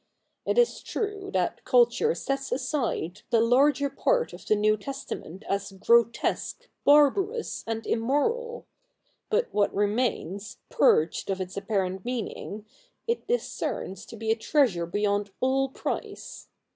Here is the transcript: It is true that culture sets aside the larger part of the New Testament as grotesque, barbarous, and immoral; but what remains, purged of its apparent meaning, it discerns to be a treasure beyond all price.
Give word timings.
It 0.47 0.57
is 0.57 0.81
true 0.81 1.29
that 1.33 1.63
culture 1.63 2.15
sets 2.15 2.51
aside 2.51 3.21
the 3.29 3.39
larger 3.39 3.87
part 3.87 4.33
of 4.33 4.43
the 4.47 4.55
New 4.55 4.75
Testament 4.75 5.43
as 5.47 5.73
grotesque, 5.73 6.67
barbarous, 6.83 7.63
and 7.67 7.85
immoral; 7.85 8.65
but 9.29 9.53
what 9.53 9.71
remains, 9.75 10.57
purged 10.71 11.29
of 11.29 11.39
its 11.39 11.55
apparent 11.55 12.03
meaning, 12.03 12.65
it 13.05 13.27
discerns 13.27 14.03
to 14.07 14.15
be 14.17 14.31
a 14.31 14.35
treasure 14.35 14.87
beyond 14.87 15.29
all 15.39 15.69
price. 15.69 16.47